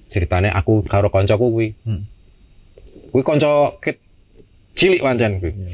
ceritane 0.07 0.47
aku 0.49 0.81
karo 0.87 1.11
kancaku 1.11 1.51
kuwi. 1.51 1.67
Hmm. 1.83 2.07
Kuwi 3.11 3.23
kanca 3.23 3.75
cilik 4.73 5.03
pancen 5.03 5.43
kuwi. 5.43 5.51
Iya. 5.53 5.73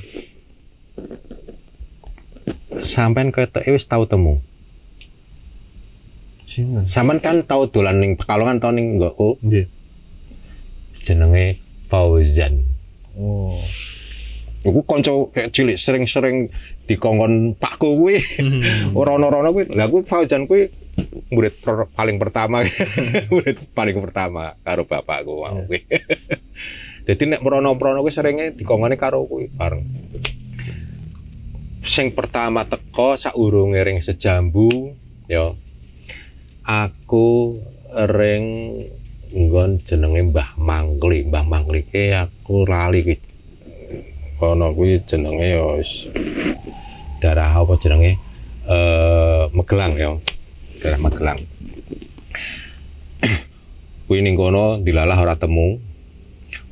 Sampean 2.83 3.29
ketoke 3.31 3.69
wis 3.69 3.85
tau 3.85 4.03
temu. 4.09 4.41
Sinten? 6.49 6.89
Sampean 6.89 7.21
kan 7.21 7.45
tau 7.45 7.69
dolan 7.69 8.01
ning 8.01 8.17
Pekalongan 8.19 8.59
tau 8.59 8.73
ning 8.73 8.97
nggoku 8.97 9.37
Nggih. 9.41 9.65
jenenge 11.05 11.61
Fauzan. 11.87 12.65
Oh. 13.13 13.61
Iku 14.63 14.79
kanca 14.87 15.11
kayak 15.35 15.51
cilik 15.51 15.75
sering-sering 15.75 16.47
dikongkon 16.87 17.59
pakku 17.59 17.99
kuwi. 17.99 18.23
Ora 18.95 19.19
ono-ono 19.19 19.51
kuwi. 19.51 19.67
Lah 19.75 19.91
kuwi 19.91 20.07
Fauzan 20.07 20.47
kuwi 20.47 20.71
murid 21.29 21.59
per- 21.59 21.91
paling 21.91 22.15
pertama. 22.15 22.63
murid 23.33 23.59
paling 23.75 23.99
pertama 23.99 24.55
karo 24.63 24.87
bapakku 24.87 25.33
mau 25.35 25.51
Iya. 25.51 25.63
kuwi. 25.67 25.79
Jadi 27.11 27.23
nek 27.27 27.43
merono-merono 27.43 27.99
kuwi 27.99 28.15
seringe 28.15 28.55
dikongkone 28.55 28.95
karo 28.95 29.27
kuwi 29.27 29.51
bareng. 29.51 29.83
Sing 31.83 32.15
pertama 32.15 32.63
teko 32.63 33.19
saurunge 33.19 33.83
ring 33.83 33.99
sejambu 33.99 34.95
ya. 35.27 35.51
Aku 36.63 37.59
ring 37.91 38.45
nggon 39.35 39.83
jenenge 39.83 40.31
Mbah 40.31 40.55
Mangkli. 40.55 41.27
Mbah 41.27 41.43
Mangkli 41.43 41.83
aku 42.15 42.63
lali 42.63 43.03
kuwi. 43.03 43.17
Kono 44.43 44.75
kuwi 44.75 44.99
jenenge 45.07 45.55
ya 45.55 45.63
wis 45.79 46.03
daerah 47.23 47.47
apa 47.63 47.79
jenenge? 47.79 48.19
Eh 48.67 49.43
Magelang 49.55 49.95
ya. 49.95 50.19
Daerah 50.83 50.99
Magelang. 50.99 51.39
kuwi 54.11 54.19
ning 54.19 54.35
kono 54.35 54.83
dilalah 54.83 55.15
ora 55.15 55.39
temu. 55.39 55.79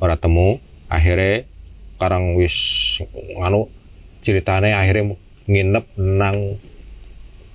Ora 0.04 0.20
temu, 0.20 0.60
akhirnya 0.92 1.48
karang 1.96 2.36
wis 2.36 2.52
anu 3.40 3.72
ceritane 4.20 4.76
akhirnya 4.76 5.16
nginep 5.48 5.96
nang 5.96 6.60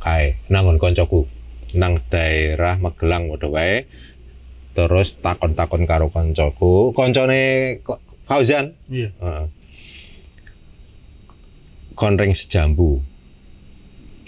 kae 0.02 0.42
nangon 0.50 0.82
koncoku 0.82 1.30
nang 1.78 2.02
daerah 2.10 2.82
Magelang 2.82 3.30
padha 3.30 3.54
wae 3.54 3.86
terus 4.74 5.14
takon-takon 5.22 5.86
karo 5.86 6.10
koncoku 6.10 6.90
koncone 6.98 7.42
Ko- 7.86 8.02
Fauzan 8.26 8.74
Iya. 8.90 9.14
Heeh. 9.22 9.46
Konring 11.98 12.38
sejambu. 12.38 13.02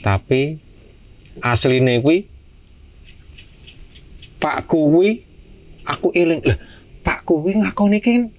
Tapi 0.01 0.57
asline 1.45 2.01
kuwi 2.01 2.25
Pak 4.39 4.65
kuwi 4.71 5.21
aku 5.85 6.09
eling 6.15 6.41
lah 6.41 6.57
Pak 7.05 7.27
kuwi 7.29 7.59
ngakoni 7.59 7.99
kan 8.01 8.31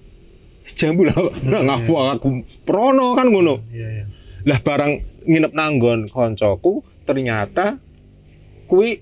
jambu 0.73 1.05
lah 1.05 1.15
lah 1.45 1.61
ngaku 1.63 1.93
aku 1.95 2.27
prono 2.67 3.15
kan 3.15 3.31
ngono. 3.31 3.63
Iya, 3.71 3.87
iya. 4.01 4.05
lah 4.41 4.59
barang 4.59 5.23
nginep 5.29 5.53
nanggon 5.53 6.09
koncoku 6.09 6.81
ternyata 7.05 7.77
kuwi 8.65 8.99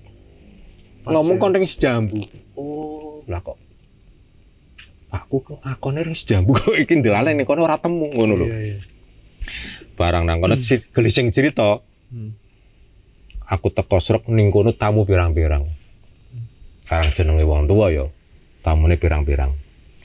ngomong 1.08 1.40
konring 1.40 1.64
sejambu. 1.64 2.28
Oh. 2.54 3.24
Lah 3.24 3.40
kok 3.40 3.56
aku 5.08 5.36
kok 5.40 5.60
akone 5.64 6.04
ring 6.04 6.16
sejambu? 6.16 6.54
Kok 6.60 6.76
iki 6.76 7.00
ndelalen 7.00 7.40
ning 7.40 7.48
kono 7.48 7.64
ora 7.64 7.80
temu 7.80 8.12
ngono 8.12 8.34
lho. 8.44 8.46
Iya, 8.46 8.58
iya. 8.60 8.78
Barang 10.00 10.24
nang 10.24 10.40
kono 10.40 10.56
si- 10.56 10.80
gelising 10.96 11.28
cerita 11.28 11.76
Hmm. 12.08 12.32
aku 13.46 13.68
teko 13.70 14.00
srek 14.00 14.24
ning 14.32 14.48
kono 14.48 14.72
tamu 14.72 15.04
pirang-pirang. 15.04 15.68
Karang 16.88 17.10
jenenge 17.14 17.44
wong 17.46 17.68
tua 17.68 17.92
ya 17.92 18.08
tamune 18.64 18.96
pirang-pirang. 18.96 19.52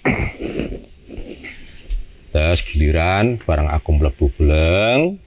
Terus 2.35 2.59
giliran 2.67 3.39
barang 3.39 3.71
aku 3.71 3.89
mlebu 3.95 4.25
bleng 4.35 5.17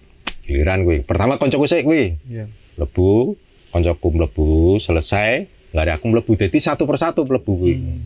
giliran 0.44 0.84
kuwi. 0.84 1.00
Pertama 1.02 1.34
koncoku 1.34 1.64
sik 1.64 1.82
kuwi. 1.82 2.20
Iya. 2.28 2.46
mlebu 2.76 3.34
koncoku 3.72 4.06
mlebu 4.12 4.48
selesai. 4.78 5.48
Ada 5.72 5.98
aku 5.98 6.12
mlebu 6.12 6.36
jadi 6.36 6.58
satu 6.60 6.84
persatu 6.84 7.24
mlebu 7.24 7.52
kuwi. 7.56 7.74
Hmm. 7.74 8.00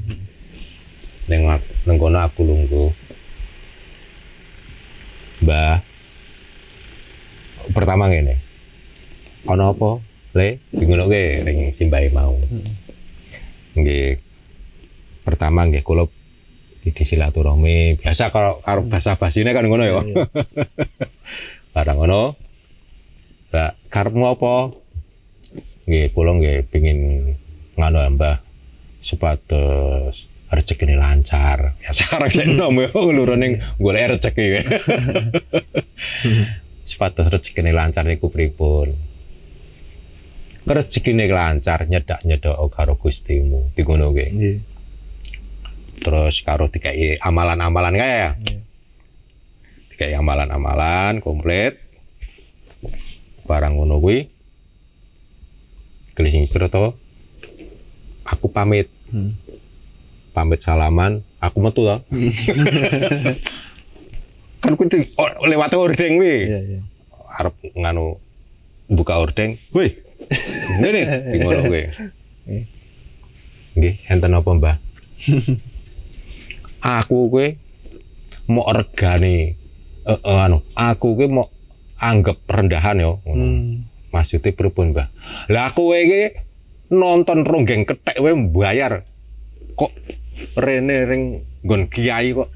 neng 1.26 1.42
neng 1.84 1.96
kono 1.98 2.18
aku 2.18 2.40
lungguh 2.42 2.90
mbah 5.42 5.82
pertama 7.70 8.10
ngene. 8.10 8.42
Ono 9.46 9.64
apa? 9.70 9.90
Le 10.34 10.58
bingung 10.74 11.06
ke 11.06 11.46
ring 11.46 11.70
simbahe 11.78 12.10
mau. 12.10 12.34
Hmm. 12.34 12.74
nggih. 13.78 14.18
Pertama 15.22 15.70
nggih 15.70 15.86
kula 15.86 16.10
iki 16.82 17.06
silaturahmi. 17.06 18.02
Biasa 18.02 18.34
kalau 18.34 18.58
karo 18.66 18.82
bahasa 18.86 19.14
basine 19.14 19.54
kan 19.54 19.66
ngono 19.66 19.84
ya. 19.86 20.02
Iya. 20.02 20.26
barang 21.74 21.98
ngono. 22.02 22.22
Lah 23.54 23.70
karepmu 23.92 24.26
apa? 24.26 24.54
Nggih 25.86 26.10
kula 26.10 26.30
nggih 26.38 26.66
pengin 26.68 26.98
nganu 27.78 27.98
mbah 28.18 28.42
supados 29.02 30.32
rezeki 30.52 30.84
ini 30.84 31.00
lancar. 31.00 31.80
Ya 31.80 31.96
sekarang 31.96 32.28
saya 32.28 32.44
nom 32.52 32.76
ya 32.76 32.92
ngeluru 32.92 33.40
ning 33.40 33.64
golek 33.80 34.20
rezeki 34.20 34.46
ya. 36.82 36.88
supados 36.88 37.30
rezeki 37.30 37.62
ini 37.62 37.70
lancar 37.70 38.02
niku 38.02 38.26
pripun 38.28 38.90
rezeki 40.62 41.14
ini 41.14 41.26
lancar 41.26 41.86
nyedak 41.86 42.22
nyedak 42.22 42.58
karo 42.70 42.98
gustimu 42.98 43.70
di 43.74 43.82
nggih 44.10 44.30
Iya. 44.30 44.52
terus 46.02 46.42
karo 46.42 46.66
dikai 46.66 47.18
amalan-amalan 47.18 47.94
kaya 47.94 48.14
ya 48.18 48.30
Iya. 48.38 48.58
dikai 49.94 50.14
amalan-amalan 50.14 51.22
komplit 51.22 51.78
barang 53.42 53.74
ngono 53.74 53.98
kuwi 53.98 54.26
kelising 56.14 56.46
to 56.68 56.94
aku 58.26 58.46
pamit 58.50 58.86
Hmm. 59.12 59.36
pamit 60.32 60.64
salaman 60.64 61.20
aku 61.36 61.60
metu 61.60 61.84
to 61.84 61.96
kan 64.62 64.72
kuwi 64.72 64.86
di- 64.88 65.10
o- 65.14 65.42
lewat 65.42 65.74
ordeng 65.74 66.12
kuwi 66.16 66.36
Iya, 66.46 66.58
iya. 66.62 66.80
arep 67.34 67.54
nganu 67.74 68.16
buka 68.88 69.18
ordeng 69.18 69.58
woi 69.70 69.90
ngene 70.78 71.00
di 71.28 71.36
ngono 71.38 71.60
kuwi 71.64 71.82
nggih 73.72 73.94
enten 74.06 74.32
apa 74.32 74.50
mbah 74.50 74.76
aku 76.98 77.28
kuwi 77.28 77.56
mau 78.46 78.66
regani 78.68 79.54
eh, 80.02 80.12
eh, 80.12 80.38
anu 80.40 80.62
aku 80.72 81.14
kuwi 81.14 81.28
mau 81.28 81.46
anggap 81.96 82.42
rendahan 82.44 82.98
yo 82.98 83.12
ngono. 83.24 83.38
Hmm. 83.40 83.74
maksudnya 84.10 84.52
pripun 84.52 84.92
mbah 84.92 85.08
lah 85.48 85.70
aku 85.70 85.90
iki 85.92 86.36
nonton 86.90 87.42
ronggeng 87.42 87.82
ketek 87.82 88.18
wae 88.18 88.34
bayar 88.46 89.06
kok 89.72 89.90
rene 90.54 90.96
ring 91.02 91.24
nggon 91.62 91.88
kiai 91.88 92.30
kok 92.30 92.50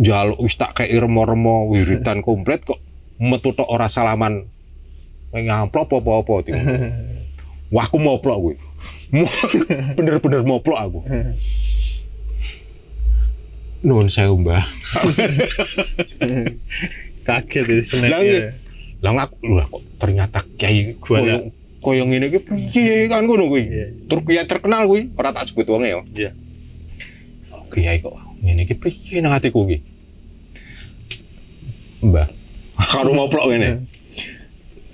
jaluk 0.00 0.40
wis 0.40 0.56
tak 0.56 0.72
kei 0.80 0.96
remo-remo 0.96 1.68
wiridan 1.68 2.24
komplit 2.24 2.64
kok 2.64 2.80
metu 3.20 3.52
tok 3.52 3.68
ora 3.68 3.92
salaman 3.92 4.48
ngamplop 5.30 5.92
apa-apa 5.92 6.34
tiba. 6.42 6.58
Wah 7.74 7.86
aku 7.86 8.02
moplok. 8.02 8.58
Mo- 9.14 9.30
Bener-bener 9.96 10.42
moplok 10.42 10.78
aku. 10.80 10.98
Nuwun 13.86 14.10
sewu, 14.12 14.36
Mbah. 14.42 14.66
Kaget 17.24 17.68
snack 17.86 18.10
Lah, 18.12 18.20
iya. 18.20 18.52
Lah 19.00 19.12
aku 19.24 19.36
lah 19.56 19.66
kok 19.70 19.82
ternyata 19.96 20.44
kiai 20.60 20.92
Gua 21.00 21.24
koyo 21.80 22.04
ngene 22.04 22.28
iki 22.28 22.44
piye 22.44 23.08
kan 23.08 23.24
ngono 23.24 23.48
kuwi. 23.48 23.72
Iya. 23.72 23.86
Tur 24.04 24.20
kiai 24.26 24.44
terkenal 24.44 24.84
kuwi, 24.84 25.08
ora 25.16 25.32
tak 25.32 25.48
sebut 25.48 25.64
wonge 25.70 25.88
yo. 25.88 26.04
Iya. 26.12 26.36
Kiai 27.72 28.04
kok 28.04 28.29
ngene 28.40 28.64
iki 28.64 28.74
piye 28.76 29.20
nang 29.20 29.36
atiku 29.36 29.68
iki? 29.68 29.78
Mbah, 32.00 32.28
karo 32.92 33.12
moplok 33.12 33.52
ngene. 33.52 33.84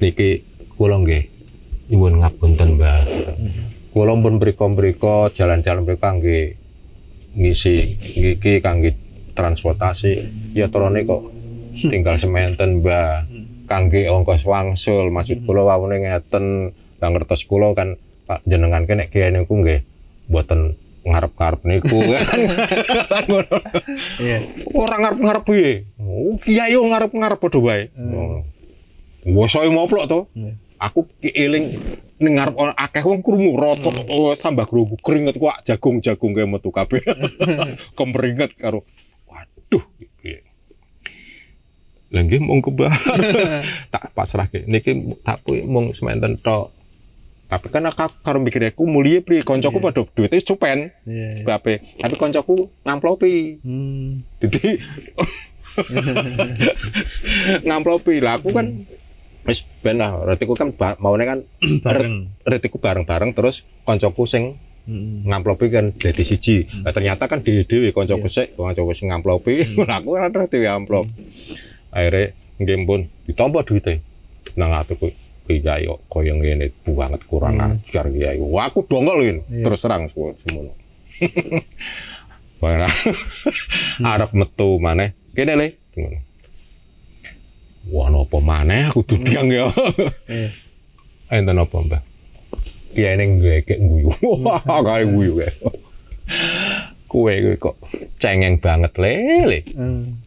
Niki 0.02 0.42
kula 0.74 1.00
nggih 1.00 1.24
nyuwun 1.88 2.20
ngapunten, 2.20 2.76
Mbah. 2.76 3.00
Kula 3.94 4.12
pun 4.18 4.42
mriko-mriko 4.42 5.32
jalan-jalan 5.32 5.86
mriko 5.86 6.04
nggih 6.04 6.44
ngisi 7.36 7.74
iki 8.02 8.60
kangge 8.60 8.96
transportasi 9.36 10.12
ya 10.56 10.66
terone 10.68 11.06
kok 11.06 11.22
tinggal 11.78 12.18
sementen, 12.18 12.82
Mbah. 12.82 13.24
Kangge 13.66 14.06
ongkos 14.06 14.46
wangsul, 14.46 15.10
maksud 15.10 15.42
kula 15.42 15.66
wawune 15.66 16.02
ngeten, 16.02 16.70
lah 17.02 17.08
ngertos 17.10 17.44
kula 17.50 17.74
kan 17.74 17.98
Pak 18.26 18.42
jenengan 18.42 18.82
kene 18.90 19.06
kiai 19.06 19.30
niku 19.30 19.62
nggih 19.62 19.86
mboten 20.26 20.74
ngarep-ngarep 21.06 21.60
niku 21.62 21.98
kan. 22.12 22.26
Iya. 24.18 24.38
Ora 24.74 24.96
ngarep-ngarep 24.98 25.42
piye? 25.46 25.86
Oh, 26.02 26.34
kiai 26.42 26.74
yo 26.74 26.82
ngarep-ngarep 26.82 27.38
padha 27.38 27.58
wae. 27.62 27.82
Hmm. 27.94 28.42
Wes 29.26 29.54
saya 29.54 29.70
moplok 29.70 30.04
to. 30.10 30.20
Iya. 30.34 30.52
Aku 30.76 31.08
kieling 31.24 31.80
ning 32.20 32.32
ngarep 32.36 32.56
orang 32.56 32.76
akeh 32.76 33.00
wong 33.00 33.24
krungu 33.24 33.56
rata 33.56 33.88
oh, 34.12 34.32
tambah 34.36 34.68
krungu 34.68 34.96
keringet 35.00 35.40
kok 35.40 35.64
jagung-jagung 35.64 36.36
kayak 36.36 36.50
metu 36.50 36.68
kabeh. 36.74 37.00
Kemeringet 37.98 38.58
karo 38.60 38.84
waduh 39.30 39.84
piye. 40.20 40.44
Lah 42.12 42.22
nggih 42.26 42.44
mung 42.44 42.60
kebar. 42.60 42.92
tak 43.94 44.12
pasrahke. 44.12 44.68
Niki 44.68 45.16
tak 45.24 45.46
kuwi 45.46 45.64
mung 45.64 45.96
sementen 45.96 46.36
tok. 46.42 46.75
Tapi 47.46 47.66
kan 47.70 47.86
aku 47.86 48.10
karo 48.20 48.38
mikir 48.38 48.58
aku 48.66 48.82
mulia 48.84 49.22
pri 49.22 49.40
koncoku 49.40 49.78
Iya. 49.78 49.84
padha 49.84 50.02
duwite 50.08 50.36
cupen 50.42 50.78
Iya. 51.04 51.28
iya. 51.38 51.44
bape. 51.44 51.74
Tapi 51.96 52.14
koncoku 52.14 52.70
ngamplopi. 52.82 53.62
Hmm. 53.62 54.26
Jadi 54.42 54.82
ngamplopi 57.62 58.18
lah 58.18 58.40
aku 58.40 58.50
kan 58.50 58.66
wis 59.46 59.62
ben 59.78 60.00
lah 60.00 60.24
retiku 60.24 60.52
kan 60.52 60.72
maune 60.98 61.22
kan 61.22 61.38
Bareng. 61.86 62.32
retiku 62.42 62.76
bareng-bareng 62.76 63.30
terus 63.32 63.62
koncoku 63.82 64.26
sing 64.26 64.58
Hmm. 64.86 65.26
ngamplopi 65.26 65.66
kan 65.66 65.90
jadi 65.98 66.22
siji. 66.22 66.70
Lah 66.86 66.94
ternyata 66.94 67.26
kan 67.26 67.42
dhewe-dhewe 67.42 67.90
koncoku 67.90 68.30
sik 68.30 68.54
koncoku 68.54 68.94
sing 68.94 69.10
ngamplopi, 69.10 69.66
lah 69.82 69.98
aku 69.98 70.14
kan 70.14 70.30
dhewe 70.46 70.70
amplop. 70.70 71.10
Akhirnya 71.90 72.30
nggih 72.62 72.86
pun 72.86 73.00
ditampa 73.26 73.66
duite. 73.66 73.98
Nang 74.54 74.70
atuku 74.70 75.10
kiai 75.46 75.86
kok 75.86 76.00
koyo 76.10 76.34
ngene 76.36 76.74
banget 76.84 77.22
kurang 77.30 77.56
Hmm. 77.56 77.78
ajar 77.86 78.06
kiai. 78.10 78.36
Wah 78.42 78.66
aku 78.66 78.82
dongol 78.84 79.22
ini 79.22 79.40
Iya. 79.48 79.64
terus 79.70 79.80
terang 79.80 80.10
semua 80.10 80.34
semono. 80.42 80.72
Wah, 82.60 82.88
arep 84.02 84.30
metu 84.32 84.80
maneh. 84.80 85.12
Kene 85.36 85.54
le. 85.54 85.68
Wah, 87.86 88.08
napa 88.10 88.38
maneh 88.42 88.90
aku 88.90 89.04
dudiang 89.06 89.46
ya. 89.52 89.70
Iya. 90.26 90.50
Enten 91.36 91.58
apa, 91.58 91.76
Mbah? 91.82 92.02
Kiai 92.96 93.14
ning 93.20 93.42
ngekek 93.44 93.78
guyu. 93.78 94.10
Wah, 94.46 94.62
kae 94.64 95.04
guyu 95.06 95.38
kae. 95.38 95.52
Kowe 97.06 97.30
kok 97.60 97.76
cengeng 98.18 98.58
banget 98.58 98.92
lele. 98.98 99.60
Hmm. 99.76 100.18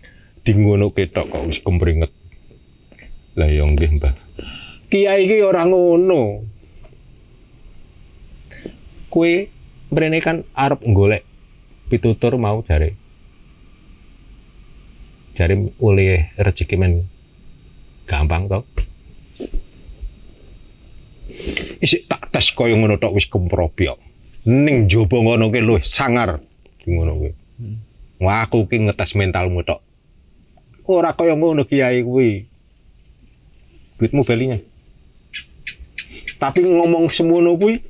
Di 0.46 0.56
ngono 0.56 0.94
ketok 0.94 1.28
kok 1.28 1.44
wis 1.50 1.60
kemringet. 1.60 2.14
Lah 3.36 3.50
ya 3.50 3.66
nggih, 3.66 4.00
Mbah. 4.00 4.14
Kiai 4.90 5.30
iki 5.30 5.46
ora 5.46 5.70
ngono. 5.70 6.42
Kowe 9.14 9.32
mrene 9.94 10.18
kan 10.18 10.42
arep 10.58 10.82
golek 10.82 11.22
pitutur 11.94 12.42
mau 12.42 12.66
jare. 12.66 12.98
Jare 15.38 15.54
oleh 15.78 16.34
rezeki 16.42 16.76
men 16.78 17.06
gampang 18.10 18.50
to. 18.50 18.60
Isik 21.86 22.10
tak 22.10 22.34
tes 22.34 22.50
kaya 22.58 22.74
ngono 22.74 22.98
tok 22.98 23.14
wis 23.14 23.30
kemprobyok. 23.30 24.02
Ning 24.50 24.90
jaba 24.90 25.22
ngono 25.22 25.54
ki 25.54 25.62
luwih 25.62 25.86
sangar 25.86 26.42
ngono 26.90 27.14
kuwi. 27.14 27.32
Hmm. 27.62 27.78
Wah, 28.26 28.42
aku 28.44 28.66
ki 28.66 28.90
ngetes 28.90 29.14
mentalmu 29.14 29.62
tok. 29.62 29.86
Ora 30.90 31.14
kaya 31.14 31.38
ngono 31.38 31.62
kiai 31.70 32.02
kuwi. 32.02 32.50
Duitmu 34.02 34.26
balinya. 34.26 34.58
Tapi 36.40 36.64
ngomong 36.64 37.12
semono 37.12 37.60
kuwi 37.60 37.84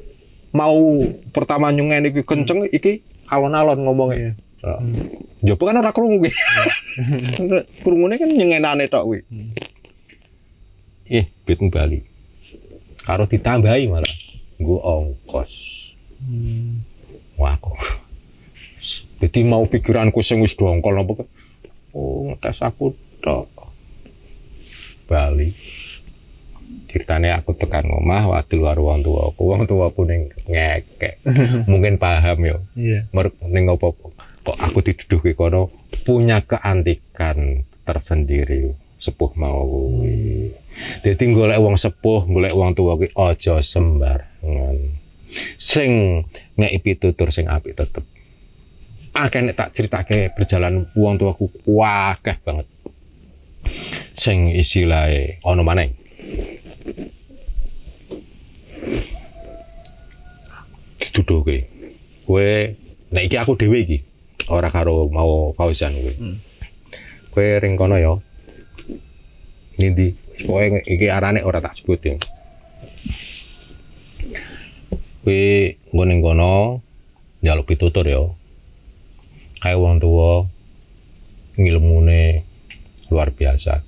mau 0.57 1.05
pertama 1.29 1.69
nyungen 1.69 2.09
iki 2.09 2.25
kenceng 2.25 2.65
iki 2.65 3.05
alon-alon 3.29 3.85
ngomongnya. 3.85 4.17
Iya. 4.17 4.31
Heeh. 4.59 4.79
Hmm. 4.81 5.07
Jopo 5.45 5.69
kan 5.69 5.77
ora 5.79 5.93
krungu 5.93 6.19
kuwi. 6.19 6.31
Krungune 7.85 8.17
kan 8.17 8.27
nyengenane 8.33 8.89
tok 8.89 9.05
kuwi. 9.05 9.19
Hmm. 9.29 9.53
Eh, 11.09 11.25
duitmu 11.45 11.69
bali. 11.69 12.01
Karo 13.05 13.29
ditambahi 13.29 13.85
malah 13.88 14.13
nggo 14.57 14.77
ongkos. 14.81 15.53
Hmm. 16.19 16.83
Wah, 17.39 17.55
aku. 17.55 17.71
Jadi 19.19 19.39
mau 19.47 19.63
pikiranku 19.63 20.19
sing 20.19 20.43
wis 20.43 20.57
dongkol 20.59 20.95
napa 20.97 21.23
ke- 21.23 21.31
Oh, 21.89 22.29
ngetes 22.29 22.62
aku 22.62 22.93
tok. 23.23 23.49
Bali 25.09 25.53
ceritanya 26.89 27.38
aku 27.38 27.54
tekan 27.54 27.86
ngomah 27.86 28.34
waktu 28.34 28.58
luar 28.58 28.82
wong 28.82 29.06
tua 29.06 29.30
aku 29.30 29.41
wong 29.45 29.69
tua 29.69 29.93
aku 29.93 30.10
ning 30.10 30.34
ngekek 30.49 31.21
mungkin 31.71 32.02
paham 32.02 32.41
yo 32.41 32.58
Iya. 32.73 33.06
Mer 33.13 33.30
ning 33.45 33.69
opo 33.69 33.93
kok 33.93 34.58
aku 34.58 34.82
diduduhi 34.82 35.38
kono 35.38 35.69
punya 36.02 36.41
keantikan 36.41 37.62
tersendiri 37.86 38.73
sepuh 38.99 39.32
mau 39.39 39.63
kuwi. 39.63 40.52
Dadi 41.06 41.23
golek 41.32 41.60
wong 41.62 41.80
sepuh, 41.80 42.28
golek 42.28 42.52
wong 42.52 42.75
tua 42.75 42.99
kuwi 42.99 43.13
aja 43.15 43.63
sembarangan. 43.63 44.78
Sing 45.56 46.23
ngeki 46.60 46.78
pitutur 46.84 47.30
sing 47.32 47.47
apik 47.47 47.78
tetep. 47.78 48.04
Akeh 49.15 49.41
nek 49.41 49.58
tak 49.58 49.71
critake 49.73 50.34
perjalanan 50.34 50.89
wong 50.93 51.15
tuaku 51.21 51.49
wakeh 51.69 52.38
banget. 52.41 52.67
Sing 54.19 54.52
istilahé 54.52 55.39
ana 55.45 55.63
maneh. 55.63 55.95
Dituduhke. 60.99 61.58
Kowe 62.25 62.49
nek 63.12 63.23
iki 63.25 63.36
aku 63.38 63.58
dhewe 63.58 63.78
iki 63.86 63.97
ora 64.49 64.69
karo 64.69 65.10
mau 65.10 65.54
Fauzan 65.58 65.97
kowe. 65.97 66.13
Hmm. 66.13 66.38
Kowe 67.34 67.47
ring 67.62 67.75
kono 67.78 67.95
ya. 67.97 68.13
Nindi, 69.80 70.12
pokoke 70.43 70.84
iki 70.86 71.08
arane 71.08 71.39
ora 71.45 71.63
tak 71.63 71.78
sebutin. 71.78 72.19
Kowe 75.23 75.41
nggo 75.93 76.04
ning 76.06 76.19
kono 76.21 76.82
njaluk 77.41 77.67
pitutur 77.69 78.06
ya. 78.06 78.21
Kae 79.60 79.75
wong 79.75 79.99
tuwa 79.99 80.47
ngilmune 81.60 82.43
luar 83.12 83.30
biasa. 83.36 83.84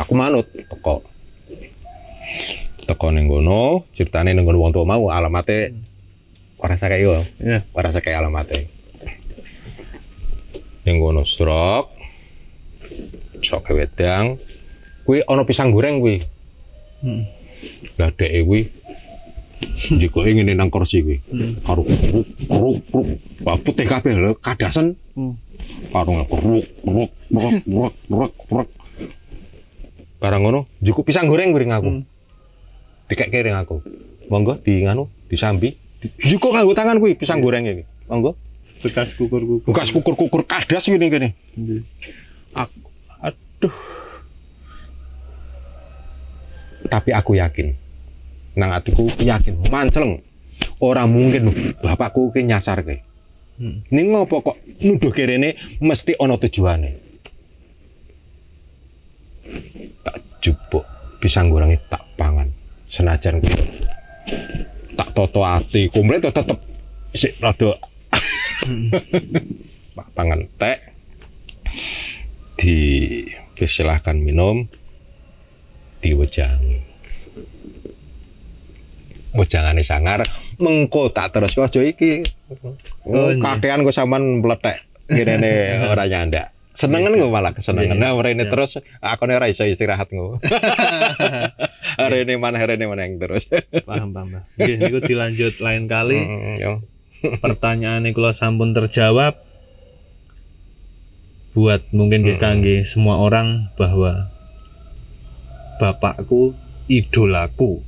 Aku 0.00 0.16
manut 0.16 0.48
teko. 0.50 1.13
Teko 2.84 3.08
ning 3.12 3.26
kono, 3.32 3.88
ceritane 3.96 4.36
ning 4.36 4.44
kono 4.44 4.60
wong 4.60 4.72
tuwa 4.76 4.96
mau 4.96 5.08
alamate 5.08 5.72
ora 6.60 6.76
sakake 6.76 7.00
yo. 7.00 7.24
Iya. 7.40 7.64
ora 7.72 7.92
sakake 7.92 8.12
alamate. 8.12 8.68
Ning 10.84 10.96
kono 11.00 11.24
srok. 11.24 11.92
Sok 13.44 13.72
wedang. 13.72 14.40
Kuwi 15.04 15.24
ana 15.28 15.44
pisang 15.44 15.72
goreng 15.72 16.00
kuwi. 16.00 16.24
Hmm. 17.04 17.28
Lah 18.00 18.08
dheke 18.12 18.40
kuwi 18.44 18.60
njikoke 19.96 20.32
ngene 20.32 20.52
nang 20.56 20.68
kursi 20.68 21.04
kuwi. 21.04 21.20
Hmm. 21.28 21.60
Karo 21.64 21.84
kruk 21.84 22.28
kruk 22.48 22.78
kruk. 22.88 23.06
Wah, 23.44 23.56
putih 23.60 23.84
kabeh 23.88 24.16
lho, 24.16 24.32
kadasen. 24.40 24.96
Hmm. 25.16 25.36
Karo 25.92 26.24
kruk 26.28 26.64
kruk 26.84 27.10
kruk 27.28 27.54
kruk 27.64 27.94
kruk 28.08 28.32
kruk. 28.48 28.68
Barang 30.20 30.40
ngono, 30.40 30.64
njiko 30.80 31.04
pisang 31.04 31.28
goreng 31.28 31.52
kuwi 31.52 31.64
ring 31.64 31.72
aku. 31.72 31.90
Hmm. 31.92 32.04
Dikekke 33.08 33.44
ring 33.44 33.56
aku. 33.56 33.84
Monggo 34.32 34.56
di 34.60 34.84
nganu, 34.84 35.08
disambi. 35.28 35.76
Njiko 36.04 36.52
kanggo 36.52 36.72
tangan 36.76 37.00
kuwi 37.00 37.16
pisang 37.16 37.40
goreng 37.40 37.64
iki. 37.68 37.84
Monggo. 38.08 38.36
Bekas 38.84 39.16
kukur-kukur. 39.16 39.72
Bekas 39.72 39.88
kukur-kukur 39.92 40.42
kadas 40.44 40.84
ngene 40.88 41.06
kene. 41.08 41.28
Iya. 41.56 41.80
Aduh. 43.24 43.74
Tapi 46.84 47.10
aku 47.16 47.40
yakin. 47.40 47.72
Nang 48.54 48.70
atiku 48.70 49.10
yakin, 49.18 49.66
manceleng. 49.66 50.22
Ora 50.78 51.08
mungkin 51.08 51.74
bapakku 51.80 52.30
ki 52.30 52.46
nyasar 52.46 52.84
ke. 52.86 53.02
Hmm. 53.58 53.82
Ning 53.90 54.14
ngopo 54.14 54.42
kok 54.42 54.58
nuduh 54.82 55.10
kerene 55.14 55.56
mesti 55.82 56.14
ana 56.18 56.38
tujuane. 56.38 56.90
Tak 60.04 60.16
jupuk 60.44 60.84
pisang 61.18 61.50
gorengnya 61.50 61.80
tak 61.90 62.02
pangan. 62.14 62.50
Senajan 62.94 63.42
kuwi 63.42 63.58
tak 64.94 65.10
toto 65.18 65.42
ati, 65.42 65.90
komplit 65.90 66.22
tetep 66.22 66.58
sik 67.10 67.34
rada 67.42 67.74
Hmm. 68.64 68.88
Pak 69.98 70.08
teh 70.56 70.76
dipersilahkan 72.56 74.16
minum 74.16 74.64
diwejangi 76.00 76.80
wejangane 79.34 79.82
sangar 79.84 80.24
mengko 80.62 81.10
tak 81.12 81.34
terus 81.34 81.58
aja 81.58 81.82
iki 81.82 82.22
Oh, 82.54 82.70
oh, 83.10 83.28
iya. 83.34 83.40
kakean 83.42 83.82
kok 83.84 83.92
sampean 83.92 84.40
meletek 84.40 84.80
kirene 85.10 85.52
ora 85.92 86.06
nyandak 86.06 86.54
senengen 86.72 87.18
Iya. 87.18 87.26
kok 87.26 87.32
malah 87.34 87.52
kesenengan 87.52 87.98
Iya, 87.98 88.14
nah 88.14 88.22
rene 88.22 88.46
iya. 88.46 88.50
terus 88.54 88.78
aku 89.02 89.22
ora 89.28 89.50
iso 89.50 89.66
istirahat 89.66 90.08
ngono 90.08 90.38
hari 92.04 92.22
ini 92.22 92.34
mana 92.34 92.56
hari 92.56 92.76
ini 92.76 92.84
mana 92.84 93.02
yang 93.02 93.16
terus 93.16 93.44
paham 93.88 94.10
paham. 94.10 94.44
Nggih 94.54 94.76
niku 94.78 94.98
dilanjut 95.00 95.54
lain 95.58 95.84
kali. 95.86 96.20
Mm, 96.26 96.56
yo. 96.58 96.72
Pertanyaan 97.40 98.04
kula 98.10 98.30
sampun 98.30 98.72
terjawab. 98.72 99.40
Buat 101.52 101.88
mungkin 101.90 102.22
nggih 102.22 102.36
kangge 102.36 102.82
semua 102.82 103.18
orang 103.18 103.70
bahwa 103.74 104.28
bapakku 105.76 106.52
idolaku. 106.86 107.80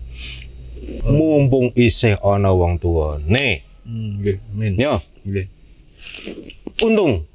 mumpung 1.02 1.74
isih 1.74 2.14
ana 2.20 2.54
wong 2.54 2.78
tuane 2.78 3.66
Hmm, 3.82 4.22
Nggih, 4.22 4.38
min. 4.54 4.74
yo 4.78 5.02
Nggih. 5.22 5.46
untung 6.78 7.26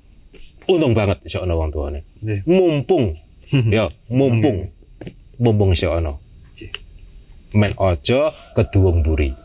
untung 0.66 0.92
banget 0.92 1.20
isih 1.24 1.44
ana 1.44 1.56
wong 1.56 1.68
tuane 1.68 2.00
Nggih. 2.20 2.48
mumpung 2.48 3.20
ya 3.76 3.92
mumpung 4.08 4.72
mumpung 5.36 5.76
isih 5.76 5.92
ana. 5.92 6.16
Men 7.54 7.76
aja 7.80 8.36
keduwung 8.56 9.04
buri 9.04 9.36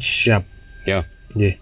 Siap. 0.00 0.42
Ya. 0.88 1.04
Nggih. 1.36 1.60